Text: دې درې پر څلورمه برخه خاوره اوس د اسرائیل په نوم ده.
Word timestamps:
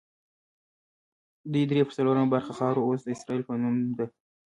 دې 1.51 1.63
درې 1.69 1.81
پر 1.87 1.93
څلورمه 1.97 2.31
برخه 2.33 2.51
خاوره 2.57 2.81
اوس 2.83 3.01
د 3.03 3.07
اسرائیل 3.15 3.41
په 3.45 3.53
نوم 3.61 3.75
ده. 3.97 4.05